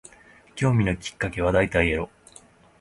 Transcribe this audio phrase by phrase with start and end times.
[0.55, 2.09] 興味のきっかけは大体エロ